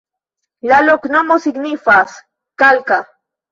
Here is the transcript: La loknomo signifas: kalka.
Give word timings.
La 0.71 0.79
loknomo 0.85 1.37
signifas: 1.45 2.19
kalka. 2.65 3.01